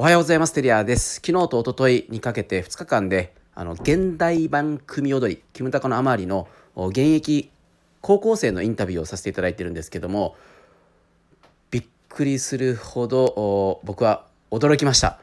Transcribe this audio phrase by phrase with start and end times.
[0.00, 0.52] おはようございます。
[0.52, 1.16] テリアです。
[1.16, 7.50] 昨日と一昨日にかけて2日間であの現代版組踊りキムタカのあまりの現役
[8.00, 10.36] 高校生のインタビューをさせていただいてるんですけども
[11.72, 15.18] びっくりするほど僕は驚きました。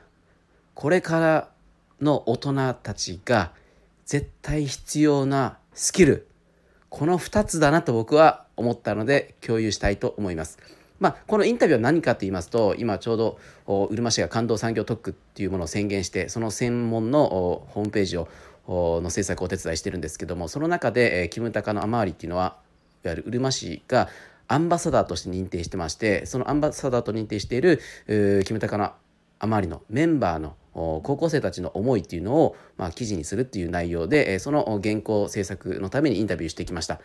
[0.74, 1.50] これから
[2.02, 3.54] の大人たちが
[4.06, 6.28] 絶対必要なスキル
[6.90, 10.60] この2つだなと僕は思ったので共有したいと思います。
[11.06, 13.38] まあ、このインタビューは何かと言いますと今ちょうど
[13.68, 18.28] うるま市が感動産業特区っていうものを宣言してその専門のホームページを
[18.68, 22.58] の制作をお手伝いしてるんですけどもその中で、えー、キムタカの雨割りっていうのは
[23.04, 24.10] いわゆるうるま市が
[24.48, 27.80] アンバサダーとして認定してましてそのアンバサダーと認定している
[28.44, 28.94] キムタカの
[29.38, 37.00] 雨割りのメンバーの高校生たちの思いっていうのを、まあ、記事にするっていう内容でその原稿制作のためにインタビューしてきました。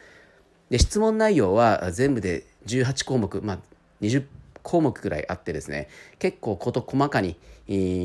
[0.70, 3.58] で質問内容は全部で18項目、まあ、
[4.00, 4.24] 20
[4.62, 7.36] 項目くらいあってですね結構事細かに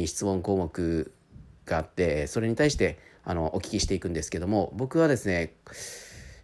[0.08, 1.12] 質問項目
[1.66, 5.54] があってそれに対してあのお聞きしていくんですけども僕はですね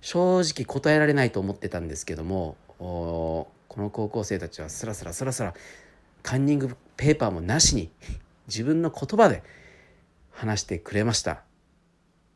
[0.02, 5.54] 正直答えられないと思ってたんですけどもこの高校生たちはスラスラスラスラ
[6.24, 7.90] カンニングペーパーもなしに
[8.48, 9.44] 自分の言葉で
[10.32, 11.44] 話してくれました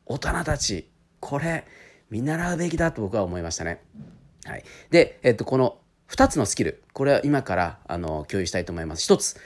[0.06, 0.88] 大人たち
[1.20, 1.66] これ
[2.12, 3.82] 見習うべきだと僕は思いましたね。
[4.46, 5.78] はい、で、えっと、この
[6.10, 6.84] 2つのスキル。
[6.94, 9.12] これは今からあの共有したいと思います。
[9.12, 9.38] 1つ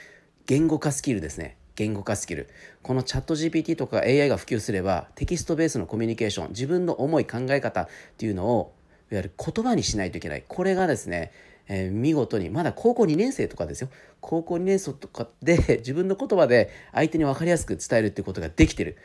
[0.46, 1.56] 言語化スキルですね。
[1.74, 2.48] 言語化スキル。
[2.82, 8.74] このチャット GPT とか AI が普及すればテキストベースのコミュニケーション自分の思い考え方っていうのを
[9.10, 10.44] いわゆる言葉にしないといけない。
[10.46, 11.32] これがですね、
[11.66, 13.88] えー、見事にまだ高校2年生とかですよ。
[14.20, 18.98] 高校2年生とかで自分の言葉で相手に分かりやすく伝えるっていうことができてる。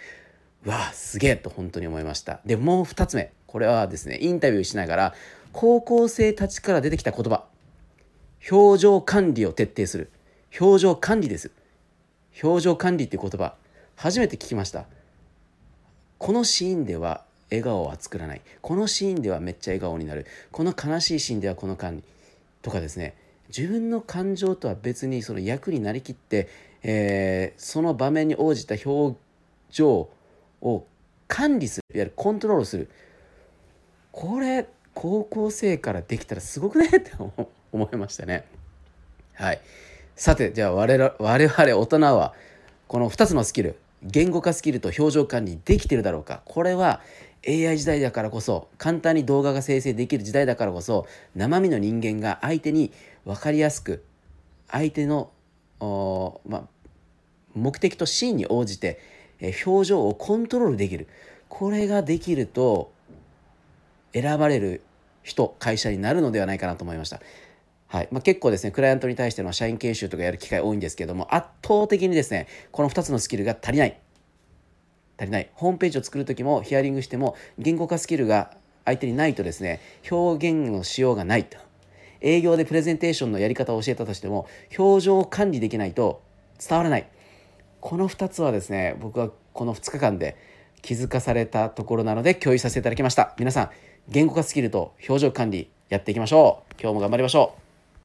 [0.65, 2.41] わあすげえと本当に思いました。
[2.45, 3.31] でもう2つ目。
[3.47, 5.13] これはですねインタビューしながら
[5.57, 7.45] 高校生たちから出てきた言葉。
[8.51, 10.11] 表情管理を徹底する。
[10.59, 11.49] 表情管理です。
[12.43, 13.55] 表情管理っていう言葉。
[13.95, 14.83] 初めて聞きました。
[16.17, 18.41] このシーンでは笑顔は作らない。
[18.61, 20.25] このシーンではめっちゃ笑顔になる。
[20.51, 22.03] この悲しいシーンではこの管理。
[22.61, 23.15] とかですね。
[23.47, 26.49] 自分の感情とは別にその役になりきって、
[26.83, 29.17] えー、その場面に応じた表
[29.71, 30.09] 情
[30.59, 30.85] を
[31.29, 31.95] 管理する。
[31.95, 32.89] いわゆるコントロールする。
[34.11, 34.67] これ
[35.05, 36.87] 高校生からできたらすごくね？
[36.87, 37.11] って
[37.71, 38.43] 思いましたね。
[39.35, 39.61] はい。
[40.15, 42.33] さてじゃあ我々大人は
[42.87, 46.41] この2つのスキル言語化スキルと表情管理できてるだろうか。
[46.45, 47.01] これは
[47.47, 51.05] AI 時代だからこそ簡単に動画が生成できる時代だからこそ
[51.35, 52.91] 生身の人間が相手に
[53.25, 54.03] 分かりやすく
[54.71, 55.29] 相手の、
[56.47, 56.67] ま、
[57.53, 58.99] 目的とシーンに応じて
[59.39, 61.07] え表情をコントロールできる。
[61.47, 62.91] これができると
[64.13, 64.81] 選ばれる
[65.25, 67.19] 人会社になるのではないかなと思いました。
[67.87, 68.07] はい。
[68.11, 73.99] まあ、結構ですねクライアントに対しての社員研修とかやる機会多いんですけども圧倒的にですねこの2つのスキルが足りない。
[75.17, 75.49] 足りない。
[75.53, 78.51] ホームページを作る時もヒアリングしても言語化スキルが
[78.85, 81.57] 相手にないとですね表現のしようがないと。
[82.21, 84.47] 営業でプレゼンテーションのやり方を教えたとしても
[84.77, 86.21] 表情を管理できないと
[86.59, 87.07] 伝わらない。
[87.81, 90.37] この2つはですね僕はこの2日間で
[90.81, 93.33] 気づかされたところなので共有させていただきました。
[93.39, 93.69] 皆さん
[94.09, 96.73] 言語化スキルと表情管理やっていきましょう。
[96.79, 97.64] 今日も頑張りましょう。